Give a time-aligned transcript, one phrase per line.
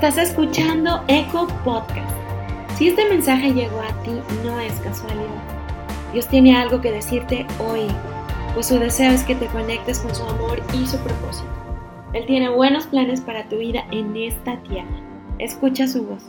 [0.00, 2.08] Estás escuchando Eco Podcast.
[2.76, 4.12] Si este mensaje llegó a ti,
[4.44, 5.42] no es casualidad.
[6.12, 7.88] Dios tiene algo que decirte hoy,
[8.54, 11.48] pues su deseo es que te conectes con su amor y su propósito.
[12.12, 14.86] Él tiene buenos planes para tu vida en esta tierra.
[15.40, 16.24] Escucha su voz.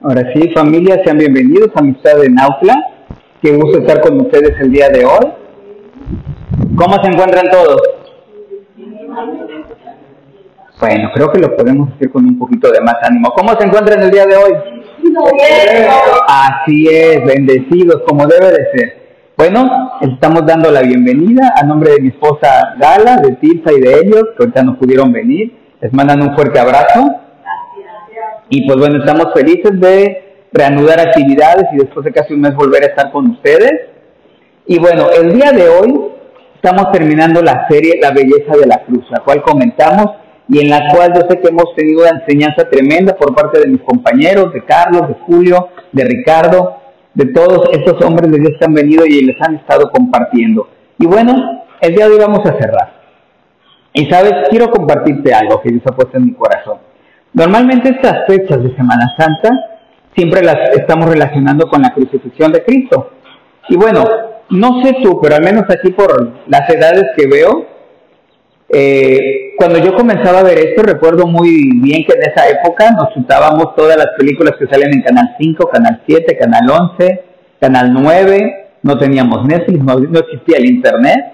[0.00, 2.74] Ahora sí, familia, sean bienvenidos a Amistad de Naufla.
[3.40, 5.41] Qué gusto estar con ustedes el día de hoy.
[6.76, 7.80] ¿Cómo se encuentran todos?
[10.80, 13.30] Bueno, creo que lo podemos hacer con un poquito de más ánimo.
[13.36, 14.52] ¿Cómo se encuentran el día de hoy?
[16.26, 19.02] Así es, bendecidos como debe de ser.
[19.36, 24.00] Bueno, estamos dando la bienvenida a nombre de mi esposa Gala, de Tilsa y de
[24.00, 25.56] ellos, que ahorita no pudieron venir.
[25.80, 27.10] Les mandan un fuerte abrazo.
[28.48, 32.82] Y pues bueno, estamos felices de reanudar actividades y después de casi un mes volver
[32.84, 33.72] a estar con ustedes.
[34.66, 36.01] Y bueno, el día de hoy
[36.62, 40.06] estamos terminando la serie La belleza de la cruz, la cual comentamos
[40.48, 43.66] y en la cual yo sé que hemos tenido una enseñanza tremenda por parte de
[43.66, 46.76] mis compañeros, de Carlos, de Julio, de Ricardo,
[47.14, 50.68] de todos estos hombres de Dios que han venido y les han estado compartiendo.
[50.98, 52.92] Y bueno, el día de hoy vamos a cerrar.
[53.94, 56.78] Y sabes, quiero compartirte algo que Dios ha puesto en mi corazón.
[57.32, 59.50] Normalmente estas fechas de Semana Santa
[60.14, 63.12] siempre las estamos relacionando con la crucifixión de Cristo.
[63.68, 64.04] Y bueno,
[64.50, 67.66] no sé tú, pero al menos aquí por las edades que veo,
[68.68, 73.12] eh, cuando yo comenzaba a ver esto, recuerdo muy bien que en esa época nos
[73.12, 77.24] chutábamos todas las películas que salen en Canal 5, Canal 7, Canal 11,
[77.60, 81.32] Canal 9, no teníamos Netflix, no, no existía el Internet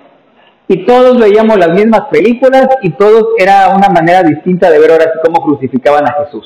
[0.68, 5.04] y todos veíamos las mismas películas y todos era una manera distinta de ver ahora
[5.04, 6.44] sí cómo crucificaban a Jesús.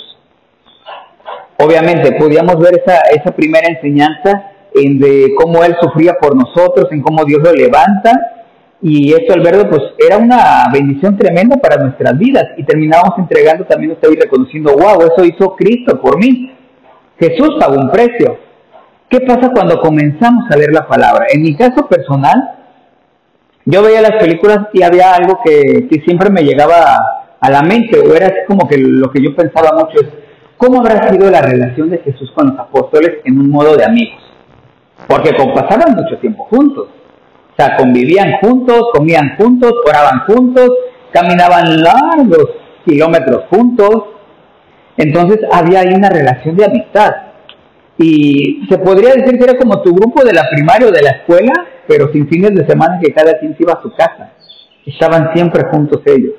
[1.58, 7.02] Obviamente podíamos ver esa, esa primera enseñanza en de cómo Él sufría por nosotros, en
[7.02, 8.12] cómo Dios lo levanta
[8.84, 13.64] y esto al verlo pues era una bendición tremenda para nuestras vidas y terminábamos entregando
[13.64, 16.52] también usted y reconociendo, wow, eso hizo Cristo por mí.
[17.16, 18.38] Jesús pagó un precio.
[19.08, 21.26] ¿Qué pasa cuando comenzamos a leer la palabra?
[21.32, 22.58] En mi caso personal,
[23.64, 26.96] yo veía las películas y había algo que, siempre me llegaba
[27.40, 30.08] a, la mente, o era así como que lo que yo pensaba mucho es,
[30.56, 34.31] ¿cómo habrá sido la relación de Jesús con los apóstoles en un modo de amigos?
[35.06, 36.88] Porque pasaban mucho tiempo juntos.
[37.52, 40.70] O sea, convivían juntos, comían juntos, oraban juntos,
[41.12, 42.48] caminaban largos
[42.86, 44.04] kilómetros juntos.
[44.96, 47.10] Entonces había ahí una relación de amistad.
[47.98, 51.10] Y se podría decir que era como tu grupo de la primaria o de la
[51.10, 51.52] escuela,
[51.86, 54.32] pero sin fines de semana que cada quien se iba a su casa.
[54.86, 56.34] Estaban siempre juntos ellos.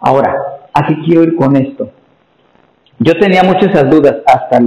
[0.00, 0.34] Ahora,
[0.72, 1.90] aquí quiero ir con esto.
[2.98, 4.58] Yo tenía muchas dudas hasta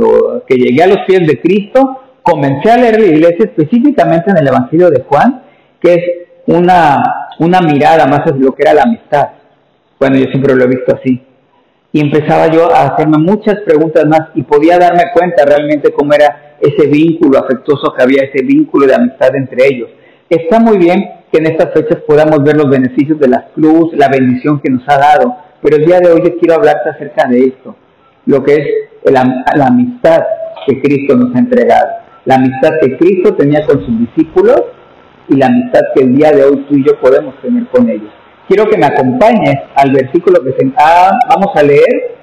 [0.48, 4.48] que llegué a los pies de Cristo, comencé a leer la iglesia específicamente en el
[4.48, 5.44] Evangelio de Juan,
[5.82, 6.04] que es
[6.48, 6.98] una,
[7.40, 9.30] una mirada más de lo que era la amistad.
[10.00, 11.24] Bueno, yo siempre lo he visto así.
[11.92, 16.56] Y empezaba yo a hacerme muchas preguntas más y podía darme cuenta realmente cómo era
[16.62, 19.90] ese vínculo afectuoso que había, ese vínculo de amistad entre ellos.
[20.30, 24.08] Está muy bien que en estas fechas podamos ver los beneficios de la cruz, la
[24.08, 27.46] bendición que nos ha dado, pero el día de hoy yo quiero hablarte acerca de
[27.46, 27.76] esto,
[28.26, 30.22] lo que es la amistad
[30.68, 31.88] que Cristo nos ha entregado,
[32.26, 34.62] la amistad que Cristo tenía con sus discípulos
[35.28, 38.10] y la amistad que el día de hoy tú y yo podemos tener con ellos.
[38.48, 42.18] Quiero que me acompañes al versículo que se, ah, vamos a leer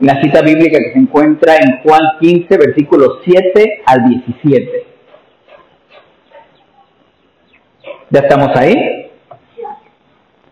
[0.00, 4.86] la cita bíblica que se encuentra en Juan 15, versículos 7 al 17.
[8.10, 8.74] ¿Ya estamos ahí?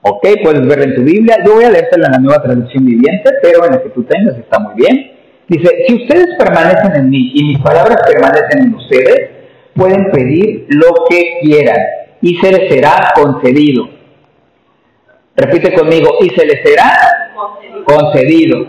[0.03, 1.37] Ok, puedes verla en tu Biblia.
[1.45, 4.39] Yo voy a leértela en la nueva traducción viviente, pero en la que tú tengas
[4.39, 5.18] está muy bien.
[5.49, 9.31] Dice, si ustedes permanecen en mí y mis palabras permanecen en ustedes,
[9.75, 11.79] pueden pedir lo que quieran
[12.21, 13.89] y se les será concedido.
[15.37, 16.91] Repite conmigo, y se les será
[17.85, 18.67] concedido.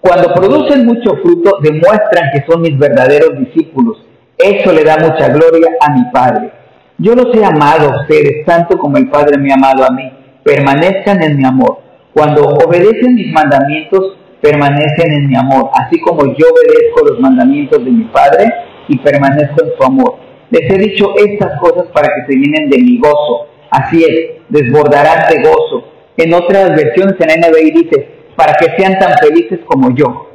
[0.00, 3.98] Cuando producen mucho fruto, demuestran que son mis verdaderos discípulos.
[4.38, 6.52] Eso le da mucha gloria a mi Padre.
[6.98, 10.12] Yo los he amado a ustedes tanto como el Padre me ha amado a mí.
[10.44, 11.80] Permanezcan en mi amor.
[12.14, 17.90] Cuando obedecen mis mandamientos, permanecen en mi amor, así como yo obedezco los mandamientos de
[17.90, 18.52] mi Padre
[18.88, 20.16] y permanezco en su amor.
[20.50, 23.46] Les he dicho estas cosas para que se llenen de mi gozo.
[23.70, 25.84] Así es, desbordarán de gozo.
[26.18, 30.28] En otras versiones en NBI dice, para que sean tan felices como yo.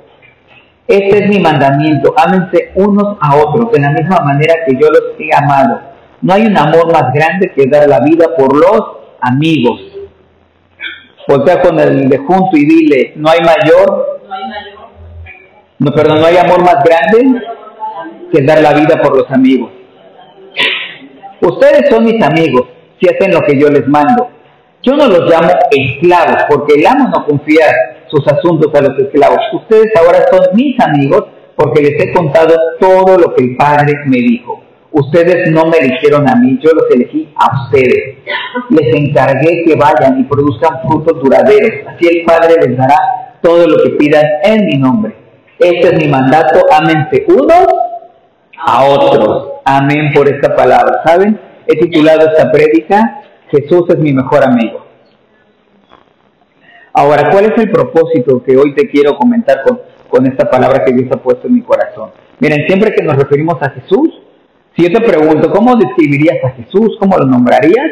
[0.87, 5.19] Este es mi mandamiento, ámense unos a otros de la misma manera que yo los
[5.19, 5.81] he amado.
[6.21, 8.81] No hay un amor más grande que dar la vida por los
[9.21, 9.86] amigos.
[11.27, 14.19] Voltea con el de junto y dile, no hay mayor,
[15.79, 17.41] no, perdón, no hay amor más grande
[18.31, 19.71] que dar la vida por los amigos.
[21.41, 22.63] Ustedes son mis amigos
[22.99, 24.29] si hacen lo que yo les mando.
[24.81, 27.65] Yo no los llamo esclavos, porque el amo no confía
[28.07, 29.39] sus asuntos a los esclavos.
[29.53, 31.25] Ustedes ahora son mis amigos
[31.55, 34.63] porque les he contado todo lo que el Padre me dijo.
[34.97, 38.17] Ustedes no me eligieron a mí, yo los elegí a ustedes.
[38.71, 41.85] Les encargué que vayan y produzcan frutos duraderos.
[41.87, 42.97] Así el Padre les dará
[43.43, 45.15] todo lo que pidan en mi nombre.
[45.59, 47.67] Este es mi mandato, ámense unos
[48.57, 49.49] a otros.
[49.65, 51.01] Amén por esta palabra.
[51.05, 51.39] ¿Saben?
[51.67, 53.21] He titulado esta prédica,
[53.51, 54.83] Jesús es mi mejor amigo.
[56.93, 59.79] Ahora, ¿cuál es el propósito que hoy te quiero comentar con,
[60.09, 62.09] con esta palabra que Dios ha puesto en mi corazón?
[62.39, 64.23] Miren, siempre que nos referimos a Jesús,
[64.77, 66.97] si yo te pregunto, ¿cómo describirías a Jesús?
[66.99, 67.87] ¿Cómo lo nombrarías?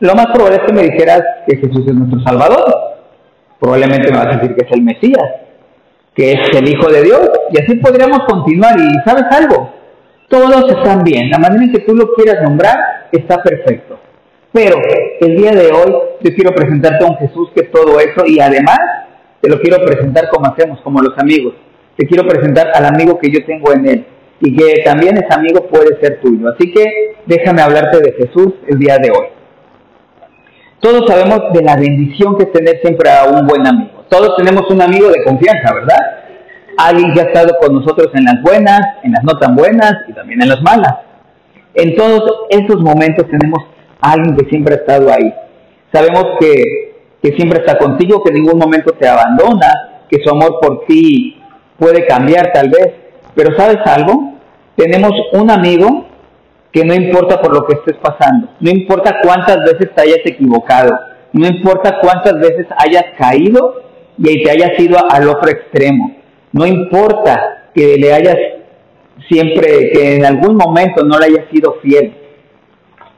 [0.00, 2.64] Lo más probable es que me dijeras que Jesús es nuestro Salvador.
[3.60, 5.24] Probablemente me vas a decir que es el Mesías,
[6.16, 7.30] que es el Hijo de Dios.
[7.52, 8.74] Y así podríamos continuar.
[8.80, 9.72] Y sabes algo,
[10.28, 11.30] todos están bien.
[11.30, 12.76] La manera en que tú lo quieras nombrar
[13.12, 14.00] está perfecto.
[14.52, 14.76] Pero
[15.20, 18.40] el día de hoy yo quiero presentarte a un Jesús que es todo eso y
[18.40, 18.78] además
[19.40, 21.54] te lo quiero presentar como hacemos, como los amigos.
[21.96, 24.06] Te quiero presentar al amigo que yo tengo en él
[24.40, 26.48] y que también ese amigo puede ser tuyo.
[26.48, 26.84] Así que
[27.26, 29.26] déjame hablarte de Jesús el día de hoy.
[30.80, 34.04] Todos sabemos de la bendición que es tener siempre a un buen amigo.
[34.08, 35.98] Todos tenemos un amigo de confianza, ¿verdad?
[36.76, 40.12] Alguien que ha estado con nosotros en las buenas, en las no tan buenas y
[40.12, 40.98] también en las malas.
[41.74, 43.58] En todos esos momentos tenemos
[44.00, 45.34] a alguien que siempre ha estado ahí.
[45.92, 46.62] Sabemos que,
[47.22, 51.42] que siempre está contigo, que en ningún momento te abandona, que su amor por ti
[51.76, 52.94] puede cambiar tal vez,
[53.38, 54.32] pero ¿sabes algo?
[54.74, 56.06] Tenemos un amigo
[56.72, 60.98] que no importa por lo que estés pasando, no importa cuántas veces te hayas equivocado,
[61.32, 63.80] no importa cuántas veces hayas caído
[64.18, 66.16] y te hayas ido al otro extremo,
[66.50, 68.36] no importa que le hayas
[69.30, 72.12] siempre, que en algún momento no le hayas sido fiel,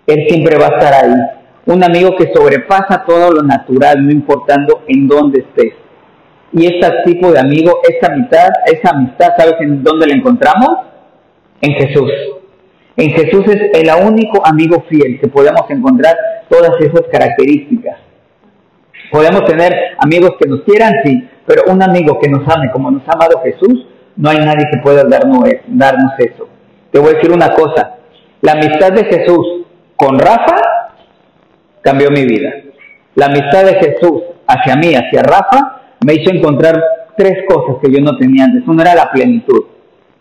[0.06, 1.14] él siempre va a estar ahí.
[1.64, 5.72] Un amigo que sobrepasa todo lo natural, no importando en dónde estés.
[6.52, 10.70] Y este tipo de amigo, esta amistad, esa amistad, ¿sabes en dónde la encontramos?
[11.60, 12.10] En Jesús.
[12.96, 16.16] En Jesús es el único amigo fiel que podemos encontrar
[16.48, 17.98] todas esas características.
[19.12, 23.02] Podemos tener amigos que nos quieran, sí, pero un amigo que nos ame como nos
[23.08, 23.86] ha amado Jesús,
[24.16, 26.48] no hay nadie que pueda darnos, darnos eso.
[26.92, 27.96] Te voy a decir una cosa,
[28.42, 30.56] la amistad de Jesús con Rafa
[31.82, 32.50] cambió mi vida.
[33.14, 36.82] La amistad de Jesús hacia mí, hacia Rafa, me hizo encontrar
[37.16, 38.66] tres cosas que yo no tenía antes.
[38.66, 39.64] Una era la plenitud,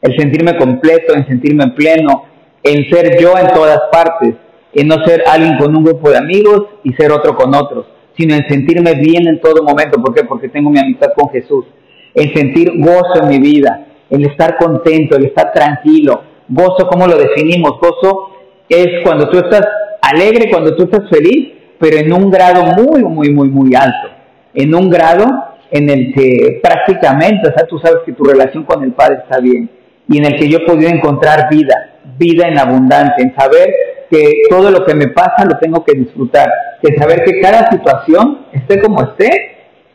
[0.01, 2.25] el sentirme completo, en sentirme pleno,
[2.63, 4.35] en ser yo en todas partes,
[4.73, 7.85] en no ser alguien con un grupo de amigos y ser otro con otros,
[8.17, 10.01] sino en sentirme bien en todo momento.
[10.01, 10.23] ¿Por qué?
[10.25, 11.65] Porque tengo mi amistad con Jesús.
[12.13, 16.23] En sentir gozo en mi vida, el estar contento, el estar tranquilo.
[16.47, 17.79] Gozo, ¿cómo lo definimos?
[17.79, 18.31] Gozo
[18.67, 19.61] es cuando tú estás
[20.01, 24.09] alegre, cuando tú estás feliz, pero en un grado muy, muy, muy, muy alto.
[24.53, 28.83] En un grado en el que prácticamente, o sea, tú sabes que tu relación con
[28.83, 29.69] el Padre está bien
[30.07, 33.69] y en el que yo he podido encontrar vida, vida en abundancia, en saber
[34.09, 36.49] que todo lo que me pasa lo tengo que disfrutar,
[36.81, 39.29] en saber que cada situación, esté como esté,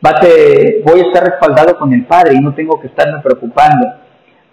[0.05, 3.87] va te, voy a estar respaldado con el Padre y no tengo que estarme preocupando.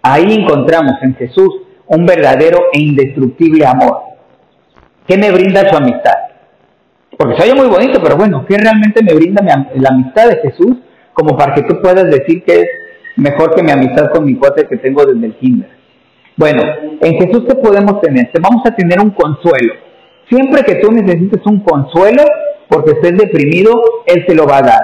[0.03, 1.49] Ahí encontramos en Jesús
[1.87, 4.01] un verdadero e indestructible amor.
[5.07, 6.15] ¿Qué me brinda su amistad?
[7.17, 10.79] Porque se oye muy bonito, pero bueno, ¿qué realmente me brinda la amistad de Jesús?
[11.13, 12.67] Como para que tú puedas decir que es
[13.17, 15.71] mejor que mi amistad con mi cuate que tengo desde el kinder.
[16.37, 16.63] Bueno,
[17.01, 19.75] en Jesús te podemos tener, te vamos a tener un consuelo.
[20.29, 22.23] Siempre que tú necesites un consuelo
[22.69, 23.73] porque estés deprimido,
[24.07, 24.81] Él te lo va a dar.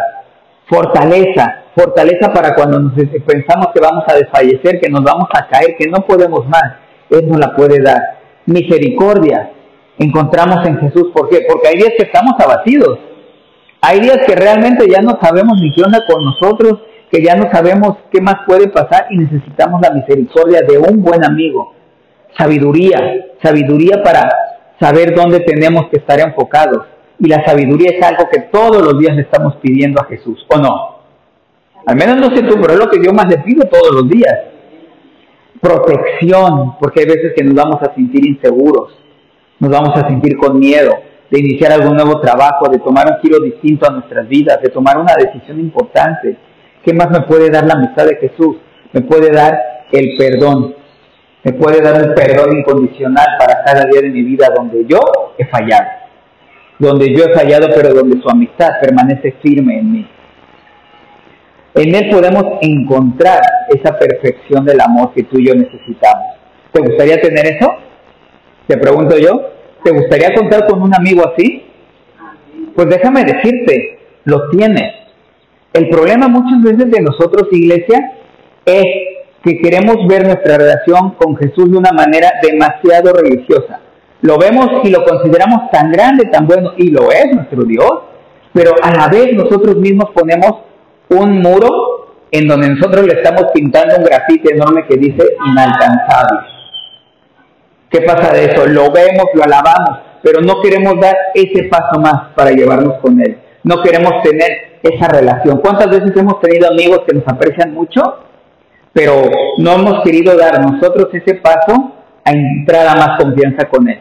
[0.67, 5.75] Fortaleza, fortaleza para cuando nos pensamos que vamos a desfallecer, que nos vamos a caer,
[5.79, 6.75] que no podemos más,
[7.09, 8.19] Él nos la puede dar.
[8.45, 9.53] Misericordia,
[9.99, 11.47] encontramos en Jesús, ¿por qué?
[11.49, 12.99] Porque hay días que estamos abatidos,
[13.81, 16.81] hay días que realmente ya no sabemos ni qué onda con nosotros,
[17.11, 21.25] que ya no sabemos qué más puede pasar y necesitamos la misericordia de un buen
[21.25, 21.75] amigo.
[22.37, 22.99] Sabiduría,
[23.43, 24.29] sabiduría para
[24.81, 26.87] saber dónde tenemos que estar enfocados.
[27.21, 30.59] Y la sabiduría es algo que todos los días le estamos pidiendo a Jesús, ¿o
[30.59, 30.99] no?
[31.87, 34.09] Al menos no sé tú, pero es lo que yo más le pido todos los
[34.09, 34.35] días.
[35.61, 38.93] Protección, porque hay veces que nos vamos a sentir inseguros,
[39.59, 40.93] nos vamos a sentir con miedo,
[41.31, 44.99] de iniciar algún nuevo trabajo, de tomar un giro distinto a nuestras vidas, de tomar
[44.99, 46.37] una decisión importante.
[46.85, 48.57] ¿Qué más me puede dar la amistad de Jesús?
[48.93, 50.75] Me puede dar el perdón.
[51.45, 55.01] Me puede dar un perdón incondicional para cada día de mi vida donde yo
[55.37, 55.87] he fallado.
[56.79, 60.09] Donde yo he fallado, pero donde su amistad permanece firme en mí.
[61.75, 66.39] En Él podemos encontrar esa perfección del amor que tú y yo necesitamos.
[66.73, 67.73] ¿Te gustaría tener eso?
[68.67, 69.58] Te pregunto yo.
[69.85, 71.65] ¿Te gustaría contar con un amigo así?
[72.75, 74.93] Pues déjame decirte, lo tienes.
[75.73, 78.13] El problema muchas veces de nosotros, iglesia,
[78.65, 78.85] es
[79.43, 83.81] que queremos ver nuestra relación con Jesús de una manera demasiado religiosa.
[84.23, 87.93] Lo vemos y lo consideramos tan grande, tan bueno, y lo es nuestro Dios,
[88.53, 90.53] pero a la vez nosotros mismos ponemos
[91.11, 91.69] un muro
[92.31, 96.58] en donde nosotros le estamos pintando un grafite enorme que dice inalcanzable.
[97.91, 98.67] ¿Qué pasa de eso?
[98.67, 103.39] Lo vemos, lo alabamos, pero no queremos dar ese paso más para llevarnos con Él.
[103.65, 105.61] No queremos tener esa relación.
[105.61, 108.03] ¿Cuántas veces hemos tenido amigos que nos aprecian mucho,
[108.93, 109.23] pero
[109.59, 111.93] no hemos querido dar nosotros ese paso
[112.25, 114.01] a entrar a más confianza con Él?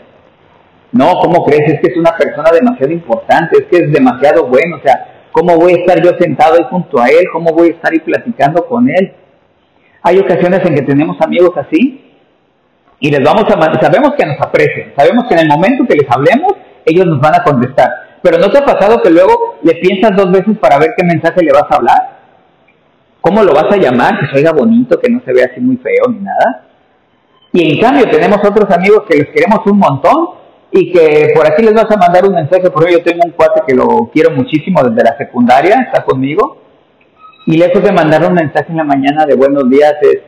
[0.91, 1.73] No, ¿cómo crees?
[1.73, 5.55] Es que es una persona demasiado importante, es que es demasiado bueno, o sea, ¿Cómo
[5.55, 7.25] voy a estar yo sentado ahí junto a Él?
[7.31, 9.13] ¿Cómo voy a estar ahí platicando con Él?
[10.01, 12.06] Hay ocasiones en que tenemos amigos así
[12.99, 16.09] y les vamos a sabemos que nos aprecian, sabemos que en el momento que les
[16.09, 16.53] hablemos,
[16.85, 17.89] ellos nos van a contestar.
[18.21, 21.43] Pero ¿no te ha pasado que luego le piensas dos veces para ver qué mensaje
[21.43, 22.17] le vas a hablar?
[23.21, 24.19] ¿Cómo lo vas a llamar?
[24.19, 26.65] Que se oiga bonito, que no se vea así muy feo ni nada.
[27.53, 30.29] Y en cambio tenemos otros amigos que les queremos un montón
[30.71, 33.61] y que por aquí les vas a mandar un mensaje, por yo tengo un cuate
[33.65, 36.57] que lo quiero muchísimo desde la secundaria, está conmigo,
[37.45, 40.19] y lejos de mandar un mensaje en la mañana de buenos días es,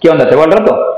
[0.00, 0.28] ¿qué onda?
[0.28, 0.93] ¿Te voy al rato?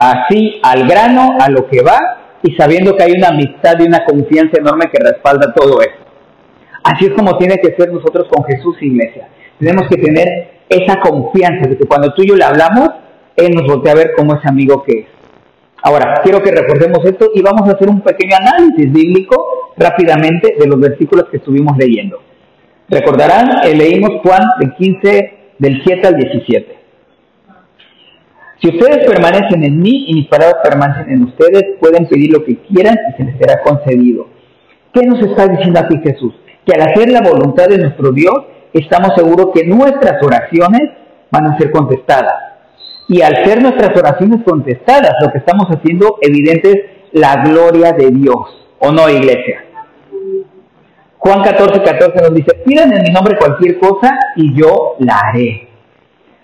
[0.00, 1.98] Así, al grano, a lo que va,
[2.42, 6.00] y sabiendo que hay una amistad y una confianza enorme que respalda todo eso.
[6.82, 9.28] Así es como tiene que ser nosotros con Jesús, iglesia.
[9.58, 12.88] Tenemos que tener esa confianza de que cuando tú y yo le hablamos,
[13.36, 15.06] Él nos voltea a ver como ese amigo que es.
[15.82, 20.66] Ahora, quiero que recordemos esto y vamos a hacer un pequeño análisis bíblico rápidamente de
[20.66, 22.22] los versículos que estuvimos leyendo.
[22.88, 26.79] Recordarán, eh, leímos Juan del 15, del 7 al 17.
[28.60, 32.56] Si ustedes permanecen en mí y mis palabras permanecen en ustedes, pueden pedir lo que
[32.58, 34.26] quieran y se les será concedido.
[34.92, 36.34] ¿Qué nos está diciendo aquí Jesús?
[36.66, 38.34] Que al hacer la voluntad de nuestro Dios,
[38.74, 40.82] estamos seguros que nuestras oraciones
[41.30, 42.50] van a ser contestadas
[43.10, 48.08] y al ser nuestras oraciones contestadas, lo que estamos haciendo evidente es la gloria de
[48.08, 49.64] Dios, ¿o no, iglesia?
[51.18, 55.69] Juan 14, 14 nos dice, pidan en mi nombre cualquier cosa y yo la haré.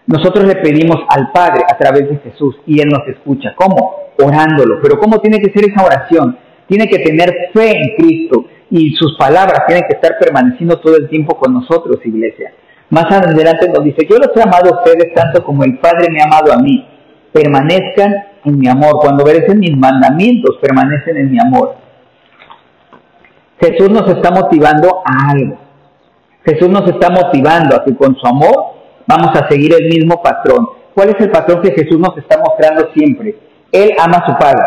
[0.07, 3.55] Nosotros le pedimos al Padre a través de Jesús y Él nos escucha.
[3.57, 4.13] ¿Cómo?
[4.23, 4.79] Orándolo.
[4.81, 6.39] Pero ¿cómo tiene que ser esa oración?
[6.69, 11.09] Tiene que tener fe en Cristo y sus palabras tienen que estar permaneciendo todo el
[11.09, 12.53] tiempo con nosotros, iglesia.
[12.91, 16.21] Más adelante nos dice, yo los he amado a ustedes tanto como el Padre me
[16.21, 16.87] ha amado a mí.
[17.33, 18.99] Permanezcan en mi amor.
[19.01, 21.75] Cuando obedecen mis mandamientos, permanecen en mi amor.
[23.61, 25.59] Jesús nos está motivando a algo.
[26.45, 28.76] Jesús nos está motivando a que con su amor
[29.07, 30.67] vamos a seguir el mismo patrón.
[30.95, 33.37] ¿Cuál es el patrón que Jesús nos está mostrando siempre?
[33.73, 34.65] Él ama a su Padre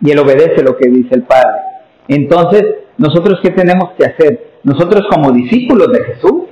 [0.00, 1.60] y él obedece lo que dice el Padre.
[2.08, 2.64] Entonces,
[2.98, 4.52] ¿nosotros qué tenemos que hacer?
[4.64, 6.42] Nosotros como discípulos de Jesús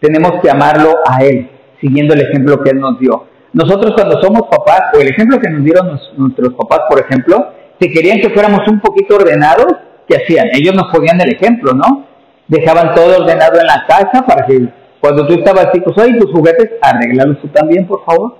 [0.00, 3.26] tenemos que amarlo a Él, siguiendo el ejemplo que Él nos dio.
[3.52, 7.90] Nosotros cuando somos papás, o el ejemplo que nos dieron nuestros papás, por ejemplo, si
[7.90, 9.66] querían que fuéramos un poquito ordenados,
[10.08, 10.48] ¿qué hacían?
[10.52, 12.06] Ellos nos ponían el ejemplo, ¿no?
[12.48, 14.68] Dejaban todo ordenado en la casa para que
[15.06, 18.38] cuando tú estabas así, pues, tus juguetes, arreglalos tú también, por favor.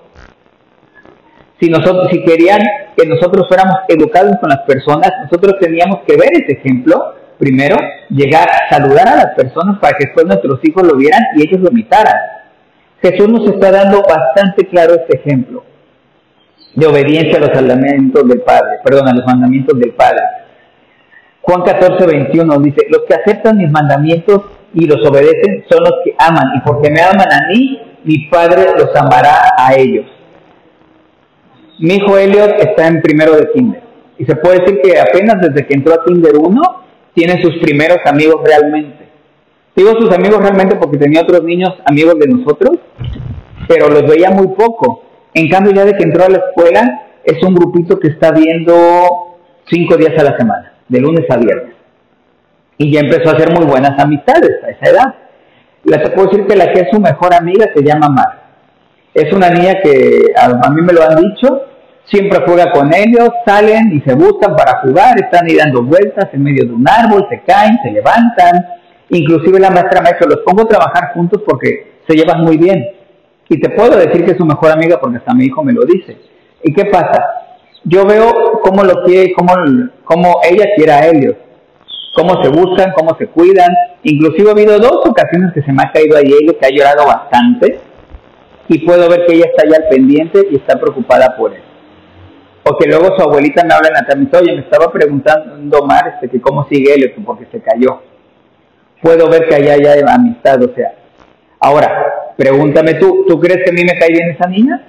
[1.61, 2.59] Si, nosotros, si querían
[2.97, 7.77] que nosotros fuéramos educados con las personas, nosotros teníamos que ver ese ejemplo primero,
[8.11, 11.61] llegar a saludar a las personas para que después nuestros hijos lo vieran y ellos
[11.61, 12.17] lo imitaran.
[13.01, 15.63] Jesús nos está dando bastante claro este ejemplo
[16.75, 20.25] de obediencia a los mandamientos del Padre, perdón, a los mandamientos del Padre.
[21.43, 24.43] Juan 14, 21 dice, los que aceptan mis mandamientos
[24.75, 28.67] y los obedecen son los que aman, y porque me aman a mí, mi Padre
[28.77, 30.07] los amará a ellos.
[31.79, 33.83] Mi hijo Elliot está en primero de kinder,
[34.19, 36.63] y se puede decir que apenas desde que entró a kinder 1,
[37.15, 39.07] tiene sus primeros amigos realmente.
[39.75, 42.79] Digo sus amigos realmente porque tenía otros niños amigos de nosotros,
[43.69, 45.03] pero los veía muy poco.
[45.35, 48.75] En cambio, ya de que entró a la escuela, es un grupito que está viendo
[49.67, 51.76] cinco días a la semana, de lunes a viernes.
[52.79, 55.15] Y ya empezó a hacer muy buenas amistades a esa edad.
[55.85, 58.47] Te puedo decir que la que es su mejor amiga se llama Mar.
[59.15, 61.63] Es una niña que a mí me lo han dicho,
[62.07, 66.43] siempre juega con ellos, salen y se buscan para jugar, están ahí dando vueltas en
[66.43, 68.67] medio de un árbol, se caen, se levantan,
[69.11, 72.85] inclusive la maestra me ha los pongo a trabajar juntos porque se llevan muy bien.
[73.49, 75.83] Y te puedo decir que es su mejor amiga porque hasta mi hijo me lo
[75.85, 76.17] dice.
[76.63, 77.25] ¿Y qué pasa?
[77.85, 79.55] Yo veo cómo lo quiere, cómo,
[80.05, 81.37] cómo ella quiere a Helios,
[82.17, 83.73] cómo se buscan, cómo se cuidan.
[84.03, 87.07] Inclusive ha habido dos ocasiones que se me ha caído ahí Helios, que ha llorado
[87.07, 87.81] bastante,
[88.69, 91.63] y puedo ver que ella está ya al pendiente y está preocupada por él.
[92.69, 96.15] O que luego su abuelita me habla en la tarde, oye, me estaba preguntando Omar
[96.15, 98.01] este, que cómo sigue él, porque se cayó.
[99.01, 100.95] Puedo ver que allá hay amistad, o sea.
[101.61, 104.83] Ahora, pregúntame tú, ¿tú crees que a mí me cae bien esa niña?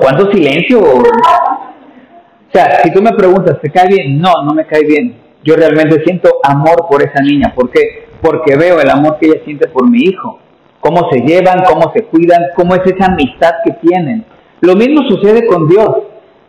[0.00, 0.80] ¿Cuánto silencio?
[2.48, 4.18] O sea, si tú me preguntas, ¿te cae bien?
[4.18, 5.16] No, no me cae bien.
[5.44, 7.52] Yo realmente siento amor por esa niña.
[7.54, 8.06] ¿Por qué?
[8.22, 10.38] Porque veo el amor que ella siente por mi hijo.
[10.80, 14.24] Cómo se llevan, cómo se cuidan, cómo es esa amistad que tienen.
[14.60, 15.88] Lo mismo sucede con Dios.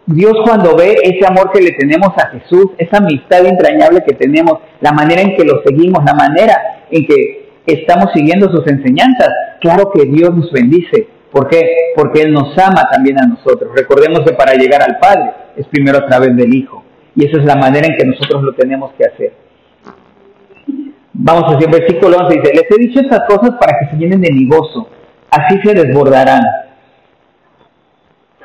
[0.06, 4.60] Dios cuando ve ese amor que le tenemos a Jesús, esa amistad entrañable que tenemos,
[4.82, 9.30] la manera en que lo seguimos, la manera en que estamos siguiendo sus enseñanzas,
[9.62, 11.08] claro que Dios nos bendice.
[11.32, 11.62] ¿Por qué?
[11.96, 13.72] Porque Él nos ama también a nosotros.
[13.76, 16.84] Recordemos que para llegar al Padre es primero a través del Hijo.
[17.16, 19.34] Y esa es la manera en que nosotros lo tenemos que hacer.
[21.14, 24.22] Vamos a decir, versículo 11 dice, les he dicho estas cosas para que se llenen
[24.22, 24.88] de mi gozo,
[25.30, 26.42] así se desbordarán.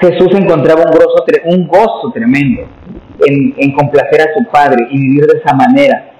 [0.00, 2.62] Jesús encontraba un gozo, un gozo tremendo
[3.24, 6.10] en, complacer a su Padre y vivir de esa manera.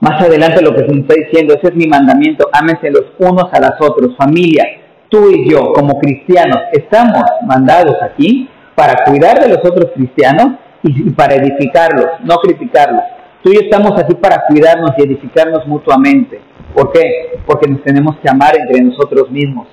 [0.00, 3.60] Más adelante lo que se está diciendo, ese es mi mandamiento, ámense los unos a
[3.60, 4.64] los otros, familia,
[5.10, 8.48] tú y yo como cristianos estamos mandados aquí
[8.80, 13.02] para cuidar de los otros cristianos y, para edificarlos, no criticarlos.
[13.42, 16.40] Tú y yo estamos aquí para cuidarnos y edificarnos mutuamente.
[16.74, 17.38] ¿Por qué?
[17.44, 19.68] Porque nos tenemos que amar entre nosotros mismos.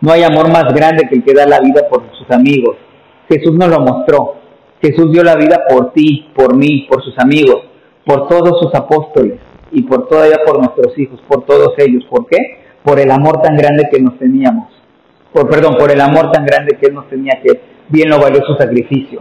[0.00, 2.76] No hay amor más grande que el que da la vida por sus amigos.
[3.28, 4.36] Jesús nos lo mostró.
[4.80, 7.64] Jesús dio la vida por ti, por mí, por sus amigos,
[8.04, 9.40] por todos sus apóstoles
[9.72, 12.04] y por todavía por nuestros hijos, por todos ellos.
[12.08, 12.38] ¿Por qué?
[12.84, 14.75] Por el amor tan grande que nos teníamos.
[15.36, 18.40] Por, perdón, por el amor tan grande que Él nos tenía que bien lo valió
[18.46, 19.20] su sacrificio.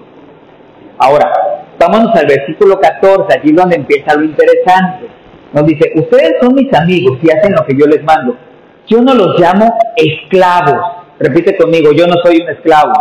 [0.97, 1.29] Ahora,
[1.77, 5.07] vámonos al versículo 14, aquí es donde empieza lo interesante.
[5.51, 8.37] Nos dice, ustedes son mis amigos y hacen lo que yo les mando.
[8.87, 10.79] Yo no los llamo esclavos.
[11.19, 12.93] Repite conmigo, yo no soy un esclavo.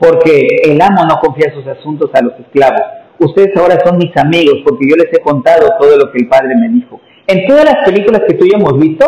[0.00, 2.82] Porque el amo no confía sus asuntos a los esclavos.
[3.20, 6.56] Ustedes ahora son mis amigos porque yo les he contado todo lo que el Padre
[6.60, 7.00] me dijo.
[7.28, 9.06] En todas las películas que tú y yo hemos visto,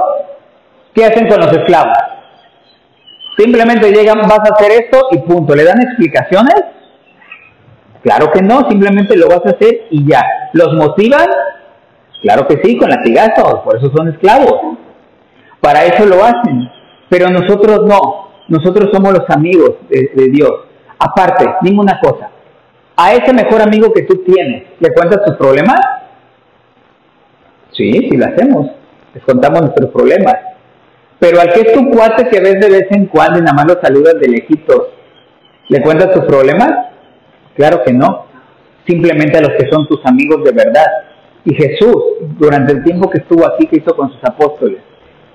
[0.95, 1.99] ¿qué hacen con los esclavos?
[3.39, 5.55] Simplemente llegan, vas a hacer esto y punto.
[5.55, 6.63] ¿Le dan explicaciones?
[8.03, 10.23] Claro que no, simplemente lo vas a hacer y ya.
[10.53, 11.27] ¿Los motivan?
[12.23, 14.79] Claro que sí, con latigazos, por eso son esclavos.
[15.61, 16.69] Para eso lo hacen.
[17.09, 18.31] Pero nosotros no.
[18.49, 20.51] Nosotros somos los amigos de, Dios.
[20.99, 22.31] Aparte, dime una cosa.
[22.97, 25.81] A ese mejor amigo que tú tienes, ¿le cuentas tus problemas?
[27.73, 28.71] Sí, sí lo hacemos.
[29.15, 30.35] Les contamos nuestros problemas.
[31.21, 33.67] Pero al que es tu cuate que ves de vez en cuando y nada más
[33.67, 34.89] lo saludas de lejitos,
[35.69, 36.71] ¿le cuentas tus problemas?
[37.55, 38.27] Claro que no.
[38.87, 40.87] Simplemente a los que son tus amigos de verdad.
[41.45, 41.95] Y Jesús,
[42.39, 44.79] durante el tiempo que estuvo aquí, que hizo con sus apóstoles?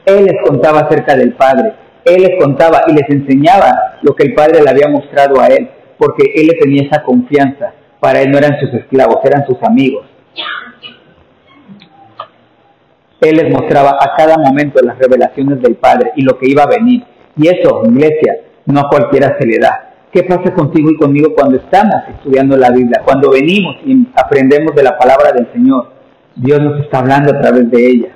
[0.05, 4.33] Él les contaba acerca del Padre, Él les contaba y les enseñaba lo que el
[4.33, 7.73] Padre le había mostrado a Él, porque Él le tenía esa confianza.
[7.99, 10.05] Para Él no eran sus esclavos, eran sus amigos.
[13.29, 16.67] Él les mostraba a cada momento las revelaciones del Padre y lo que iba a
[16.67, 17.03] venir.
[17.37, 18.35] Y eso, iglesia,
[18.65, 19.93] no a cualquiera se le da.
[20.11, 23.01] ¿Qué pasa contigo y conmigo cuando estamos estudiando la Biblia?
[23.03, 25.91] Cuando venimos y aprendemos de la palabra del Señor.
[26.35, 28.15] Dios nos está hablando a través de ella.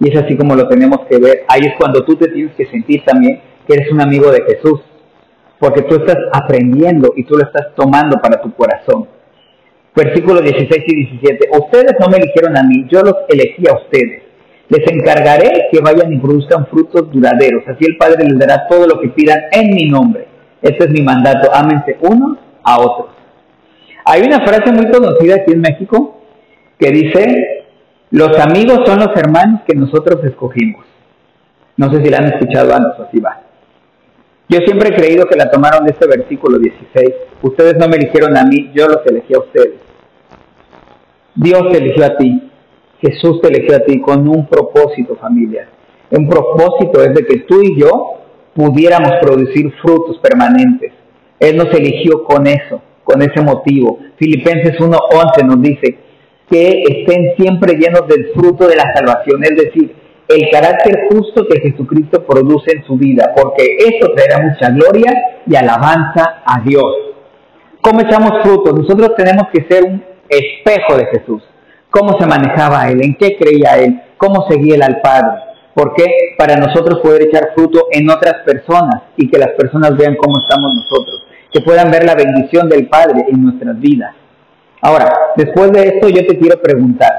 [0.00, 1.44] Y es así como lo tenemos que ver.
[1.48, 4.80] Ahí es cuando tú te tienes que sentir también que eres un amigo de Jesús.
[5.58, 9.08] Porque tú estás aprendiendo y tú lo estás tomando para tu corazón.
[9.94, 11.50] Versículos 16 y 17.
[11.52, 14.27] Ustedes no me eligieron a mí, yo los elegí a ustedes.
[14.68, 17.64] Les encargaré que vayan y produzcan frutos duraderos.
[17.66, 20.28] Así el Padre les dará todo lo que pidan en mi nombre.
[20.60, 21.50] Este es mi mandato.
[21.54, 23.10] Ámense unos a otros.
[24.04, 26.20] Hay una frase muy conocida aquí en México
[26.78, 27.64] que dice,
[28.10, 30.84] los amigos son los hermanos que nosotros escogimos.
[31.76, 33.42] No sé si la han escuchado antes así va.
[34.48, 37.08] Yo siempre he creído que la tomaron de este versículo 16.
[37.42, 39.74] Ustedes no me eligieron a mí, yo los elegí a ustedes.
[41.34, 42.50] Dios eligió a ti.
[43.00, 45.68] Jesús te eligió a ti con un propósito, familia.
[46.10, 47.90] Un propósito es de que tú y yo
[48.54, 50.92] pudiéramos producir frutos permanentes.
[51.38, 53.98] Él nos eligió con eso, con ese motivo.
[54.16, 55.98] Filipenses 1.11 nos dice,
[56.50, 59.94] que estén siempre llenos del fruto de la salvación, es decir,
[60.28, 65.12] el carácter justo que Jesucristo produce en su vida, porque eso traerá mucha gloria
[65.46, 66.94] y alabanza a Dios.
[67.80, 68.74] ¿Cómo echamos frutos?
[68.74, 71.42] Nosotros tenemos que ser un espejo de Jesús.
[71.90, 73.02] ¿Cómo se manejaba Él?
[73.02, 74.00] ¿En qué creía Él?
[74.18, 75.40] ¿Cómo seguía Él al Padre?
[75.74, 76.04] ¿Por qué?
[76.36, 80.74] Para nosotros poder echar fruto en otras personas y que las personas vean cómo estamos
[80.74, 81.22] nosotros,
[81.52, 84.14] que puedan ver la bendición del Padre en nuestras vidas.
[84.82, 87.12] Ahora, después de esto yo te quiero preguntar,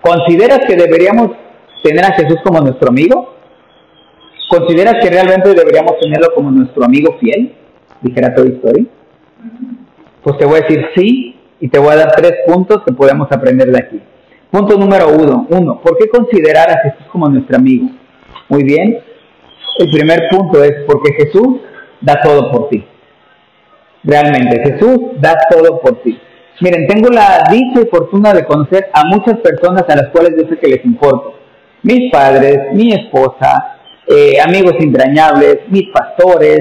[0.00, 1.30] ¿consideras que deberíamos
[1.82, 3.34] tener a Jesús como nuestro amigo?
[4.48, 7.54] ¿Consideras que realmente deberíamos tenerlo como nuestro amigo fiel?
[8.00, 8.88] Dijera Toy Story.
[10.22, 11.29] Pues te voy a decir sí
[11.60, 14.00] y te voy a dar tres puntos que podemos aprender de aquí.
[14.50, 17.88] Punto número uno, uno, ¿por qué considerar a Jesús como nuestro amigo?
[18.48, 18.98] Muy bien.
[19.78, 21.60] El primer punto es porque Jesús
[22.00, 22.84] da todo por ti.
[24.02, 26.18] Realmente, Jesús da todo por ti.
[26.60, 30.48] Miren, tengo la dicha y fortuna de conocer a muchas personas a las cuales yo
[30.48, 31.34] sé que les importo.
[31.82, 36.58] Mis padres, mi esposa, eh, amigos entrañables, mis pastores.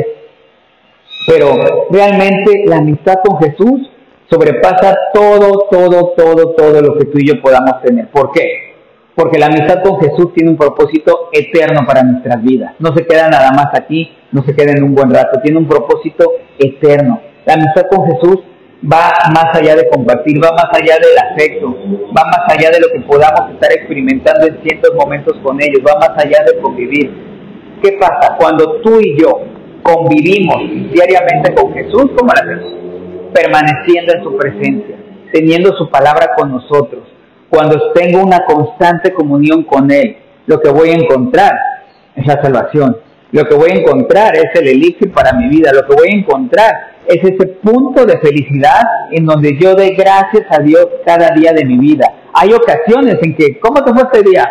[1.27, 3.89] Pero realmente la amistad con Jesús
[4.29, 8.09] sobrepasa todo, todo, todo, todo lo que tú y yo podamos tener.
[8.09, 8.75] ¿Por qué?
[9.15, 12.73] Porque la amistad con Jesús tiene un propósito eterno para nuestras vidas.
[12.79, 15.67] No se queda nada más aquí, no se queda en un buen rato, tiene un
[15.67, 17.19] propósito eterno.
[17.45, 18.39] La amistad con Jesús
[18.81, 21.67] va más allá de compartir, va más allá del afecto,
[22.15, 25.99] va más allá de lo que podamos estar experimentando en ciertos momentos con ellos, va
[25.99, 27.11] más allá de convivir.
[27.83, 28.37] ¿Qué pasa?
[28.39, 29.41] Cuando tú y yo
[29.83, 30.61] convivimos
[30.93, 32.88] diariamente con Jesús, ¿cómo lo hacemos?
[33.33, 34.95] Permaneciendo en su presencia,
[35.31, 37.03] teniendo su palabra con nosotros,
[37.49, 41.51] cuando tengo una constante comunión con Él, lo que voy a encontrar
[42.15, 42.97] es la salvación.
[43.31, 45.71] Lo que voy a encontrar es el elixir para mi vida.
[45.73, 46.71] Lo que voy a encontrar
[47.07, 51.65] es ese punto de felicidad en donde yo dé gracias a Dios cada día de
[51.65, 52.05] mi vida.
[52.33, 54.49] Hay ocasiones en que, ¿cómo te fue este día?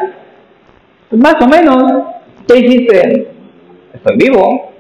[1.09, 1.77] Pues más o menos.
[2.47, 3.29] ¿Qué hiciste?
[3.95, 4.73] Estoy vivo.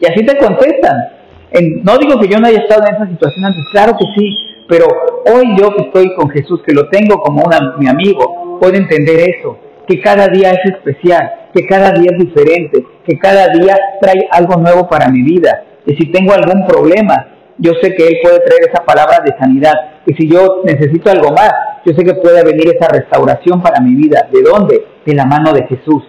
[0.00, 1.13] Y así te contestan.
[1.62, 4.38] No digo que yo no haya estado en esa situación antes, claro que sí,
[4.68, 4.86] pero
[5.32, 7.44] hoy yo que estoy con Jesús, que lo tengo como
[7.78, 12.84] mi amigo, puedo entender eso, que cada día es especial, que cada día es diferente,
[13.06, 15.64] que cada día trae algo nuevo para mi vida.
[15.86, 19.74] Y si tengo algún problema, yo sé que Él puede traer esa palabra de sanidad.
[20.06, 21.52] Y si yo necesito algo más,
[21.84, 24.28] yo sé que puede venir esa restauración para mi vida.
[24.32, 24.84] ¿De dónde?
[25.04, 26.02] De la mano de Jesús.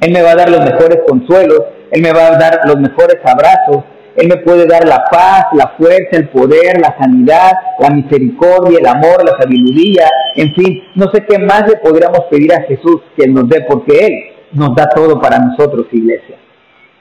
[0.00, 1.60] Él me va a dar los mejores consuelos,
[1.90, 3.84] Él me va a dar los mejores abrazos,
[4.18, 8.86] él me puede dar la paz, la fuerza, el poder, la sanidad, la misericordia, el
[8.88, 13.28] amor, la sabiduría, en fin, no sé qué más le podríamos pedir a Jesús que
[13.28, 14.12] nos dé, porque Él
[14.54, 16.36] nos da todo para nosotros, iglesia.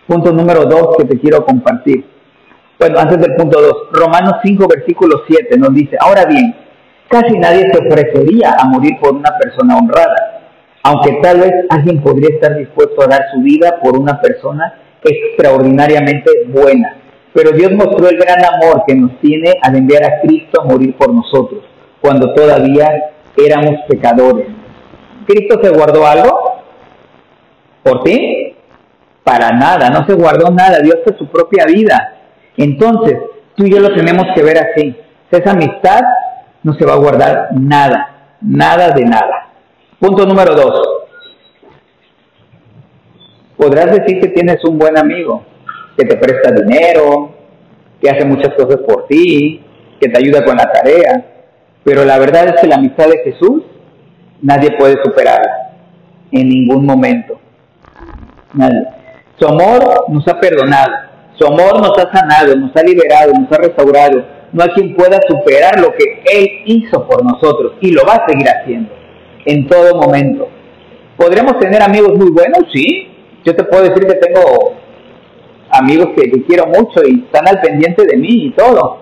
[0.05, 2.05] Punto número dos que te quiero compartir.
[2.77, 6.55] Bueno, antes del punto dos, Romanos 5, versículo 7 nos dice, ahora bien,
[7.07, 10.51] casi nadie se ofrecería a morir por una persona honrada,
[10.83, 14.71] aunque tal vez alguien podría estar dispuesto a dar su vida por una persona
[15.03, 17.06] extraordinariamente buena.
[17.37, 20.95] Pero Dios mostró el gran amor que nos tiene al enviar a Cristo a morir
[20.97, 21.63] por nosotros,
[22.01, 24.47] cuando todavía éramos pecadores.
[25.27, 26.63] ¿Cristo se guardó algo?
[27.83, 28.55] ¿Por ti?
[29.23, 32.15] Para nada, no se guardó nada, Dios fue su propia vida.
[32.57, 33.19] Entonces,
[33.55, 34.95] tú y yo lo tenemos que ver así.
[35.29, 36.01] Esa amistad
[36.63, 39.51] no se va a guardar nada, nada de nada.
[39.99, 40.81] Punto número dos.
[43.57, 45.45] Podrás decir que tienes un buen amigo,
[45.97, 47.31] que te presta dinero,
[47.99, 49.61] que hace muchas cosas por ti,
[49.99, 51.25] que te ayuda con la tarea,
[51.83, 53.63] pero la verdad es que la amistad de Jesús
[54.41, 55.73] nadie puede superarla
[56.31, 57.39] en ningún momento.
[58.53, 58.87] Nadie.
[59.39, 60.91] Su amor nos ha perdonado,
[61.37, 64.37] su amor nos ha sanado, nos ha liberado, nos ha restaurado.
[64.51, 68.27] No hay quien pueda superar lo que Él hizo por nosotros y lo va a
[68.27, 68.89] seguir haciendo
[69.45, 70.47] en todo momento.
[71.17, 72.59] ¿Podremos tener amigos muy buenos?
[72.73, 73.09] Sí.
[73.43, 74.73] Yo te puedo decir que tengo
[75.79, 78.99] amigos que, quiero mucho y están al pendiente de mí y todo.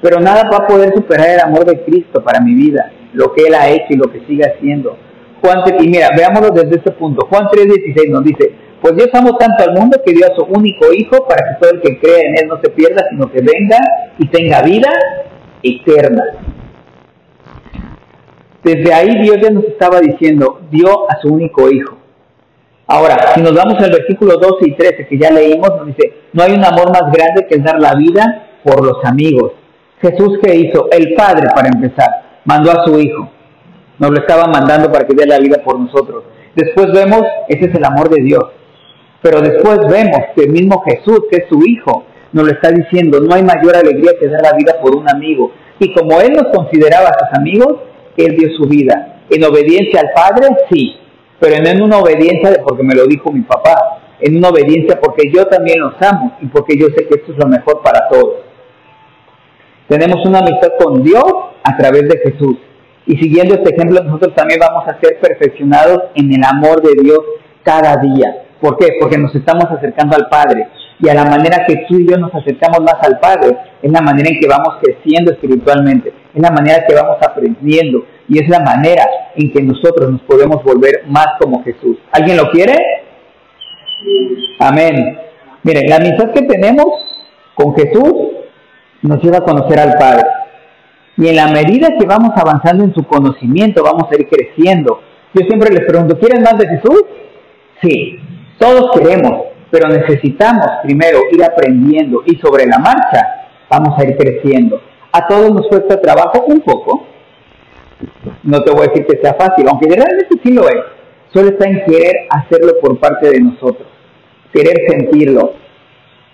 [0.00, 3.46] Pero nada va a poder superar el amor de Cristo para mi vida, lo que
[3.46, 4.96] Él ha hecho y lo que sigue haciendo.
[5.40, 7.26] Juan, y mira, veámoslo desde este punto.
[7.26, 10.92] Juan 3:16 nos dice, pues Dios amó tanto al mundo que dio a su único
[10.92, 13.78] Hijo para que todo el que cree en Él no se pierda, sino que venga
[14.18, 14.90] y tenga vida
[15.62, 16.24] eterna.
[18.64, 22.01] Desde ahí Dios ya nos estaba diciendo, dio a su único Hijo.
[22.92, 26.42] Ahora, si nos vamos al versículo 12 y 13 que ya leímos, nos dice, no
[26.42, 29.52] hay un amor más grande que el dar la vida por los amigos.
[30.02, 32.10] Jesús que hizo, el Padre para empezar,
[32.44, 33.30] mandó a su Hijo.
[33.98, 36.24] Nos lo estaba mandando para que dé la vida por nosotros.
[36.54, 38.44] Después vemos, ese es el amor de Dios.
[39.22, 43.20] Pero después vemos que el mismo Jesús, que es su Hijo, nos lo está diciendo,
[43.20, 45.50] no hay mayor alegría que dar la vida por un amigo.
[45.78, 47.74] Y como Él nos consideraba a sus amigos,
[48.18, 49.22] Él dio su vida.
[49.30, 50.98] En obediencia al Padre, sí,
[51.42, 55.28] pero no en una obediencia porque me lo dijo mi papá, en una obediencia porque
[55.34, 58.42] yo también los amo y porque yo sé que esto es lo mejor para todos.
[59.88, 61.24] Tenemos una amistad con Dios
[61.64, 62.58] a través de Jesús.
[63.06, 67.18] Y siguiendo este ejemplo, nosotros también vamos a ser perfeccionados en el amor de Dios
[67.64, 68.44] cada día.
[68.60, 68.90] ¿Por qué?
[69.00, 70.68] Porque nos estamos acercando al Padre.
[71.00, 74.00] Y a la manera que tú y yo nos acercamos más al Padre, es la
[74.00, 78.60] manera en que vamos creciendo espiritualmente, es la manera que vamos aprendiendo, y es la
[78.60, 79.04] manera
[79.34, 81.98] en que nosotros nos podemos volver más como Jesús.
[82.12, 82.74] ¿Alguien lo quiere?
[84.58, 85.18] Amén.
[85.62, 86.86] Miren, la amistad que tenemos
[87.54, 88.12] con Jesús
[89.02, 90.26] nos lleva a conocer al Padre.
[91.16, 95.00] Y en la medida que vamos avanzando en su conocimiento, vamos a ir creciendo.
[95.34, 97.04] Yo siempre les pregunto, ¿quieren más de Jesús?
[97.82, 98.18] Sí,
[98.58, 104.80] todos queremos, pero necesitamos primero ir aprendiendo y sobre la marcha vamos a ir creciendo.
[105.12, 107.06] A todos nos cuesta trabajo un poco.
[108.42, 110.82] No te voy a decir que sea fácil, aunque realmente sí lo es.
[111.32, 113.88] Solo está en querer hacerlo por parte de nosotros,
[114.52, 115.54] querer sentirlo.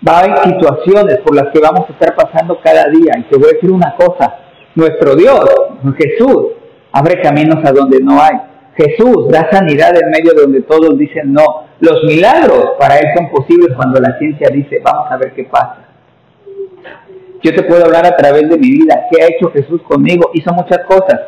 [0.07, 3.13] Va a haber situaciones por las que vamos a estar pasando cada día.
[3.17, 4.39] Y te voy a decir una cosa,
[4.75, 5.39] nuestro Dios,
[5.97, 6.53] Jesús,
[6.91, 8.35] abre caminos a donde no hay.
[8.75, 11.67] Jesús da sanidad en medio de donde todos dicen no.
[11.81, 15.85] Los milagros para Él son posibles cuando la ciencia dice, vamos a ver qué pasa.
[17.41, 20.31] Yo te puedo hablar a través de mi vida, qué ha hecho Jesús conmigo.
[20.33, 21.19] Hizo muchas cosas,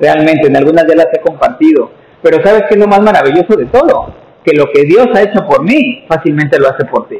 [0.00, 1.90] realmente, en algunas de las he compartido.
[2.22, 4.14] Pero ¿sabes qué es lo más maravilloso de todo?
[4.44, 7.18] Que lo que Dios ha hecho por mí, fácilmente lo hace por ti.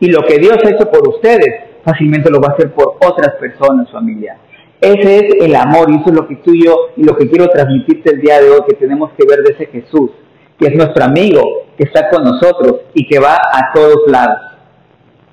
[0.00, 3.36] Y lo que Dios ha hecho por ustedes, fácilmente lo va a hacer por otras
[3.36, 4.36] personas, familia.
[4.80, 7.28] Ese es el amor y eso es lo que tú y yo y lo que
[7.28, 10.10] quiero transmitirte el día de hoy, que tenemos que ver de ese Jesús,
[10.58, 11.40] que es nuestro amigo,
[11.76, 14.40] que está con nosotros y que va a todos lados.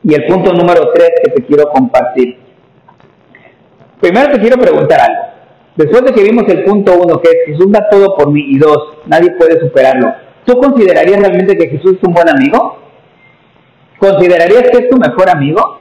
[0.04, 2.38] Y el punto número tres que te quiero compartir.
[4.00, 5.29] Primero te quiero preguntar algo.
[5.76, 8.58] Después de que vimos el punto uno, que es Jesús da todo por mí, y
[8.58, 10.14] dos, nadie puede superarlo,
[10.46, 12.80] ¿tú considerarías realmente que Jesús es un buen amigo?
[13.98, 15.80] ¿Considerarías que es tu mejor amigo?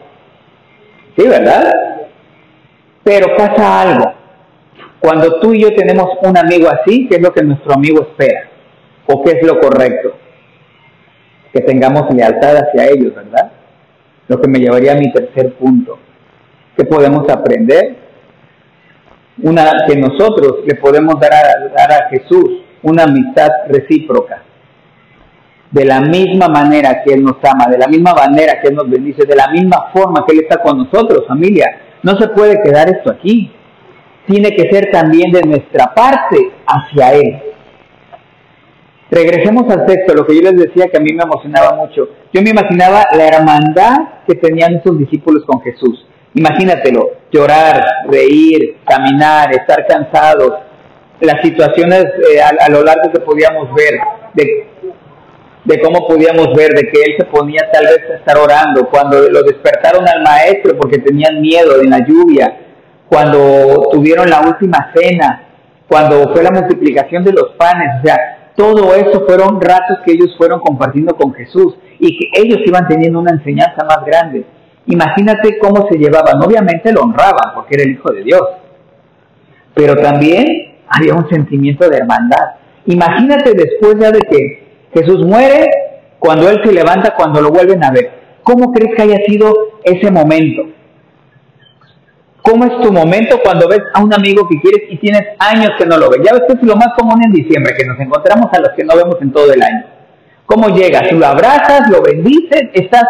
[1.16, 1.72] Sí, ¿verdad?
[3.02, 4.12] Pero pasa algo.
[5.00, 8.48] Cuando tú y yo tenemos un amigo así, ¿qué es lo que nuestro amigo espera?
[9.06, 10.12] ¿O qué es lo correcto?
[11.52, 13.52] Que tengamos lealtad hacia ellos, ¿verdad?
[14.26, 15.98] Lo que me llevaría a mi tercer punto.
[16.76, 18.07] ¿Qué podemos aprender?
[19.42, 24.42] Una, que nosotros le podemos dar a, dar a Jesús una amistad recíproca
[25.70, 28.88] de la misma manera que Él nos ama, de la misma manera que Él nos
[28.88, 31.66] bendice, de la misma forma que Él está con nosotros, familia.
[32.02, 33.52] No se puede quedar esto aquí.
[34.26, 37.42] Tiene que ser también de nuestra parte hacia Él.
[39.10, 42.08] Regresemos al texto, lo que yo les decía que a mí me emocionaba mucho.
[42.32, 43.96] Yo me imaginaba la hermandad
[44.26, 46.07] que tenían esos discípulos con Jesús.
[46.34, 50.54] Imagínatelo, llorar, reír, caminar, estar cansados,
[51.20, 53.98] las situaciones eh, a, lo largo que podíamos ver,
[54.34, 54.68] de
[55.68, 59.28] de cómo podíamos ver de que él se ponía tal vez a estar orando, cuando
[59.28, 62.56] lo despertaron al maestro porque tenían miedo en la lluvia,
[63.06, 65.44] cuando tuvieron la última cena,
[65.86, 70.34] cuando fue la multiplicación de los panes, o sea, todo eso fueron ratos que ellos
[70.38, 74.44] fueron compartiendo con Jesús y que ellos iban teniendo una enseñanza más grande.
[74.88, 78.42] Imagínate cómo se llevaban, obviamente lo honraban porque era el Hijo de Dios,
[79.74, 80.46] pero también
[80.88, 82.56] había un sentimiento de hermandad.
[82.86, 85.66] Imagínate después ya de que Jesús muere
[86.18, 88.10] cuando Él se levanta, cuando lo vuelven a ver.
[88.42, 89.52] ¿Cómo crees que haya sido
[89.84, 90.62] ese momento?
[92.42, 95.84] ¿Cómo es tu momento cuando ves a un amigo que quieres y tienes años que
[95.84, 96.20] no lo ves?
[96.24, 98.84] Ya ves que es lo más común en diciembre, que nos encontramos a los que
[98.84, 99.84] no vemos en todo el año.
[100.46, 101.12] ¿Cómo llegas?
[101.12, 103.04] Lo abrazas, lo bendices, estás,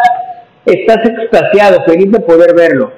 [0.69, 2.91] estás extasiado, feliz de poder verlo.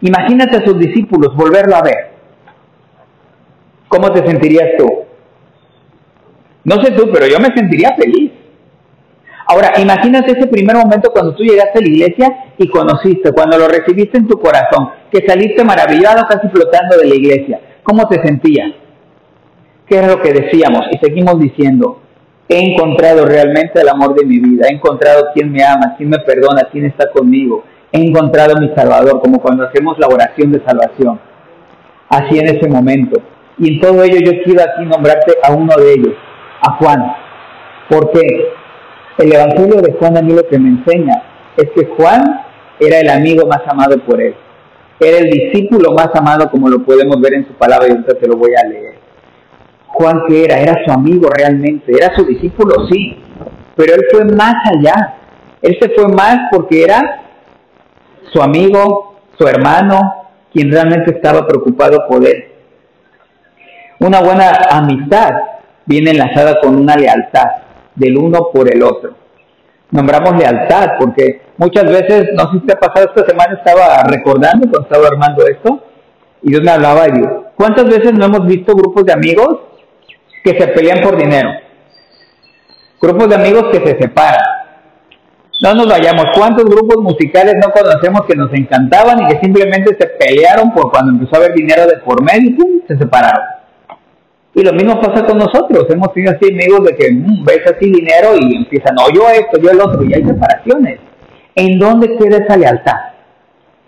[0.00, 2.10] Imagínate a sus discípulos volverlo a ver.
[3.88, 4.86] ¿Cómo te sentirías tú?
[6.64, 8.32] No sé tú, pero yo me sentiría feliz.
[9.46, 13.66] Ahora, imagínate ese primer momento cuando tú llegaste a la iglesia y conociste, cuando lo
[13.66, 17.60] recibiste en tu corazón, que saliste maravillado, casi flotando de la iglesia.
[17.82, 18.72] ¿Cómo te sentías?
[19.86, 20.82] ¿Qué es lo que decíamos?
[20.92, 22.00] Y seguimos diciendo,
[22.50, 26.18] he encontrado realmente el amor de mi vida, he encontrado quién me ama, quién me
[26.18, 30.60] perdona, quién está conmigo, he encontrado a mi Salvador, como cuando hacemos la oración de
[30.66, 31.20] salvación.
[32.08, 33.22] Así en ese momento.
[33.56, 36.14] Y en todo ello yo quiero aquí nombrarte a uno de ellos,
[36.60, 37.14] a Juan.
[37.88, 38.20] Porque
[39.18, 41.22] el Evangelio de Juan a mí lo que me enseña
[41.56, 42.22] es que Juan
[42.80, 44.34] era el amigo más amado por él.
[44.98, 48.26] Era el discípulo más amado como lo podemos ver en su palabra y ahorita te
[48.26, 48.99] lo voy a leer.
[50.00, 53.22] Juan que era, era su amigo realmente, era su discípulo, sí,
[53.76, 55.16] pero él fue más allá.
[55.60, 57.22] Él se fue más porque era
[58.32, 62.46] su amigo, su hermano, quien realmente estaba preocupado por él.
[63.98, 65.32] Una buena amistad
[65.84, 67.44] viene enlazada con una lealtad
[67.94, 69.14] del uno por el otro.
[69.90, 74.66] Nombramos lealtad porque muchas veces, no sé si te ha pasado esta semana, estaba recordando
[74.70, 75.84] cuando estaba armando esto
[76.42, 79.69] y Dios me hablaba y digo, ¿cuántas veces no hemos visto grupos de amigos
[80.42, 81.50] que se pelean por dinero?
[83.00, 84.44] Grupos de amigos que se separan.
[85.62, 90.06] No nos vayamos, ¿cuántos grupos musicales no conocemos que nos encantaban y que simplemente se
[90.06, 93.44] pelearon por cuando empezó a haber dinero de por medio y se separaron?
[94.54, 95.86] Y lo mismo pasa con nosotros.
[95.90, 99.60] Hemos tenido así amigos de que mm, ves así dinero y empiezan, no, yo esto,
[99.60, 100.98] yo el otro, y hay separaciones.
[101.54, 102.96] ¿En dónde queda esa lealtad?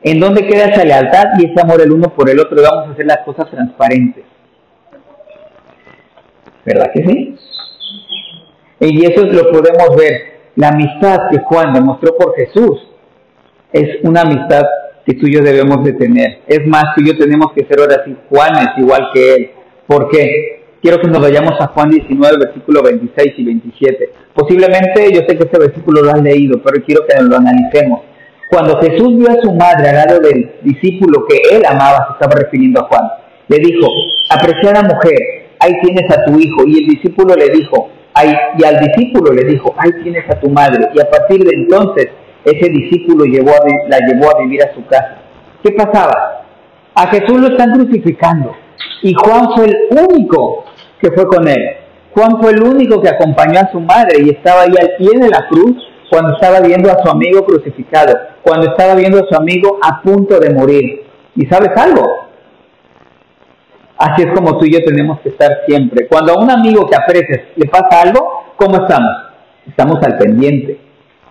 [0.02, 2.60] ¿En dónde queda esa lealtad y ese amor el uno por el otro?
[2.62, 4.24] vamos a hacer las cosas transparentes.
[6.64, 7.37] ¿Verdad que sí?
[8.81, 10.33] Y eso lo podemos ver.
[10.57, 12.79] La amistad que Juan demostró por Jesús
[13.72, 14.62] es una amistad
[15.07, 16.40] que tú y yo debemos de tener.
[16.46, 19.51] Es más, tú y yo tenemos que ser ahora sí Juanes igual que él.
[19.87, 20.62] ¿Por qué?
[20.83, 24.12] Quiero que nos vayamos a Juan 19, versículo 26 y 27.
[24.35, 28.03] Posiblemente yo sé que este versículo lo has leído, pero quiero que lo analicemos.
[28.51, 32.40] Cuando Jesús vio a su madre al lado del discípulo que él amaba, se estaba
[32.42, 33.03] refiriendo a Juan,
[33.48, 33.88] le dijo,
[34.29, 36.64] apreciada mujer, ahí tienes a tu hijo.
[36.66, 40.51] Y el discípulo le dijo, ahí, y al discípulo le dijo, ahí tienes a tu
[40.51, 40.88] madre.
[40.94, 42.09] Y a partir de entonces,
[42.44, 43.53] ese discípulo llevó
[43.88, 45.18] la llevó a vivir a su casa.
[45.62, 46.44] ¿Qué pasaba?
[46.94, 48.55] A Jesús lo están crucificando.
[49.03, 50.64] Y Juan fue el único
[51.01, 51.77] que fue con él.
[52.14, 55.29] Juan fue el único que acompañó a su madre y estaba ahí al pie de
[55.29, 55.77] la cruz
[56.11, 60.38] cuando estaba viendo a su amigo crucificado, cuando estaba viendo a su amigo a punto
[60.38, 61.05] de morir.
[61.35, 62.32] ¿Y sabes algo?
[64.02, 66.08] Así es como tú y yo tenemos que estar siempre.
[66.08, 69.12] Cuando a un amigo que aprecias le pasa algo, ¿cómo estamos?
[69.64, 70.80] Estamos al pendiente,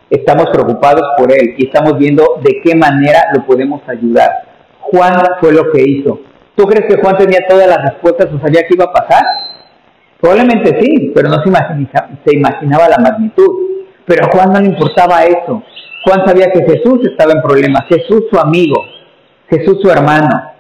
[0.10, 4.32] estamos preocupados por él y estamos viendo de qué manera lo podemos ayudar.
[4.80, 6.22] Juan fue lo que hizo.
[6.56, 9.26] ¿Tú crees que Juan tenía todas las respuestas o sabía qué iba a pasar?
[10.22, 11.50] Probablemente sí, pero no se
[12.34, 13.50] imaginaba, la magnitud.
[14.06, 15.62] Pero a Juan no le importaba eso.
[16.06, 18.82] Juan sabía que Jesús estaba en problemas, Jesús su amigo,
[19.50, 20.51] Jesús su hermano.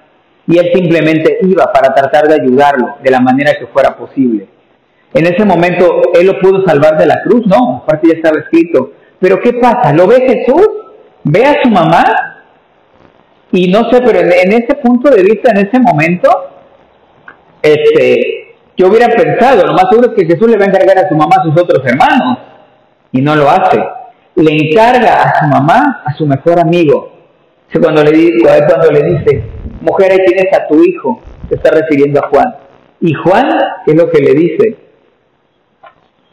[0.47, 4.47] Y él simplemente iba para tratar de ayudarlo de la manera que fuera posible.
[5.13, 7.45] En ese momento, ¿él lo pudo salvar de la cruz?
[7.45, 8.93] No, aparte ya estaba escrito.
[9.19, 9.93] Pero ¿qué pasa?
[9.93, 10.67] ¿Lo ve Jesús?
[11.23, 12.03] ¿Ve a su mamá?
[13.51, 16.29] Y no sé, pero en, ese punto de vista, en ese momento,
[17.61, 21.09] este, yo hubiera pensado, lo más seguro es que Jesús le va a encargar a
[21.09, 22.39] su mamá a sus otros hermanos,
[23.11, 23.83] y no lo hace.
[24.35, 27.11] Le encarga a su mamá a su mejor amigo.
[27.79, 29.43] Cuando le, cuando le dice,
[29.79, 32.55] mujer, ahí tienes a tu hijo, se está refiriendo a Juan.
[32.99, 33.49] Y Juan,
[33.85, 34.77] ¿qué es lo que le dice?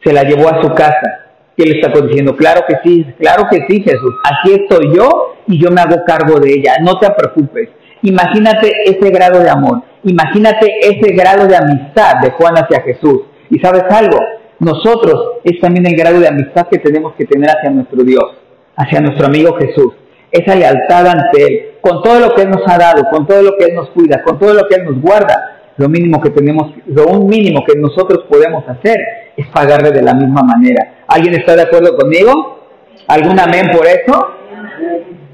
[0.05, 1.27] Se la llevó a su casa.
[1.57, 5.09] Y él está diciendo, claro que sí, claro que sí, Jesús, aquí estoy yo
[5.49, 7.71] y yo me hago cargo de ella, no te preocupes.
[8.03, 13.23] Imagínate ese grado de amor, imagínate ese grado de amistad de Juan hacia Jesús.
[13.51, 14.19] Y sabes algo,
[14.61, 18.37] nosotros es también el grado de amistad que tenemos que tener hacia nuestro Dios,
[18.77, 19.95] hacia nuestro amigo Jesús.
[20.31, 23.57] Esa lealtad ante Él, con todo lo que Él nos ha dado, con todo lo
[23.57, 26.73] que Él nos cuida, con todo lo que Él nos guarda, lo mínimo que tenemos,
[26.87, 28.97] lo un mínimo que nosotros podemos hacer
[29.37, 31.05] es pagarle de la misma manera.
[31.07, 32.59] ¿Alguien está de acuerdo conmigo?
[33.07, 34.29] ¿Algún amén por eso?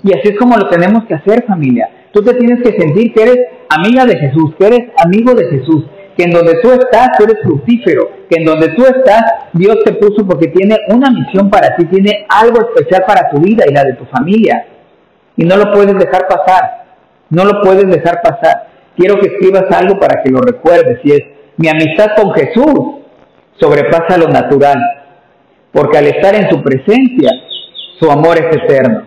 [0.03, 1.89] Y así es como lo tenemos que hacer, familia.
[2.13, 3.39] Tú te tienes que sentir que eres
[3.71, 7.39] amiga de Jesús, que eres amigo de Jesús, que en donde tú estás, tú eres
[7.43, 11.87] fructífero, que en donde tú estás, Dios te puso porque tiene una misión para ti,
[11.87, 14.65] tiene algo especial para tu vida y la de tu familia.
[15.37, 16.85] Y no lo puedes dejar pasar,
[17.31, 18.69] no lo puedes dejar pasar.
[18.97, 21.23] Quiero que escribas algo para que lo recuerdes, y es,
[21.57, 23.05] mi amistad con Jesús
[23.61, 24.79] sobrepasa lo natural,
[25.73, 27.31] porque al estar en su presencia,
[27.99, 29.07] su amor es eterno.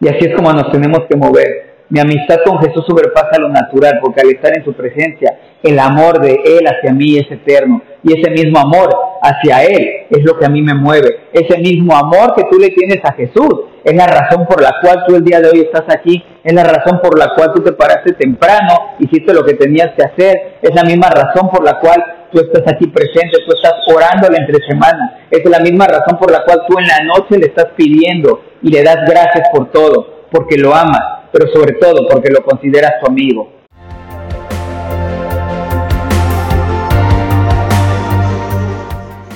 [0.00, 1.74] Y así es como nos tenemos que mover.
[1.88, 6.20] Mi amistad con Jesús sobrepasa lo natural, porque al estar en su presencia, el amor
[6.20, 7.82] de Él hacia mí es eterno.
[8.02, 8.88] Y ese mismo amor
[9.22, 11.28] hacia Él es lo que a mí me mueve.
[11.32, 15.04] Ese mismo amor que tú le tienes a Jesús es la razón por la cual
[15.06, 16.24] tú el día de hoy estás aquí.
[16.42, 20.04] Es la razón por la cual tú te paraste temprano, hiciste lo que tenías que
[20.04, 20.58] hacer.
[20.62, 24.38] Es la misma razón por la cual tú estás aquí presente, tú estás orando la
[24.38, 25.26] entre semana.
[25.30, 28.70] Es la misma razón por la cual tú en la noche le estás pidiendo y
[28.70, 33.10] le das gracias por todo, porque lo amas pero sobre todo porque lo consideras tu
[33.10, 33.50] amigo.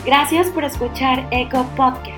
[0.06, 2.17] Gracias por escuchar Eco Podcast.